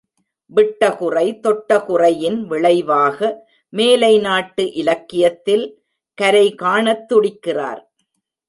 [0.51, 3.19] விட்டகுறை தொட்டகுறையின் விளைவாக
[3.73, 5.65] மேலைநாட்டு இலக்கியத்தில்
[6.17, 7.81] கரை காணத்துடிக்கிறார்.